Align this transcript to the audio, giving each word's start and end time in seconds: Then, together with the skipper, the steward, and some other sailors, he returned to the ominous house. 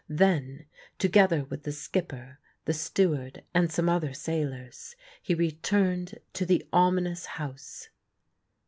Then, 0.09 0.65
together 0.97 1.43
with 1.43 1.61
the 1.61 1.71
skipper, 1.71 2.39
the 2.65 2.73
steward, 2.73 3.43
and 3.53 3.71
some 3.71 3.87
other 3.87 4.13
sailors, 4.15 4.95
he 5.21 5.35
returned 5.35 6.17
to 6.33 6.43
the 6.43 6.67
ominous 6.73 7.25
house. 7.37 7.89